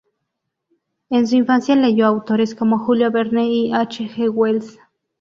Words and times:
En 1.11 1.27
su 1.27 1.35
infancia 1.35 1.75
leyó 1.75 2.05
a 2.05 2.07
autores 2.07 2.55
como 2.55 2.79
Julio 2.79 3.11
Verne 3.11 3.47
y 3.53 3.71
a 3.71 3.81
H. 3.81 4.05
G. 4.09 4.31
Wells. 4.33 4.79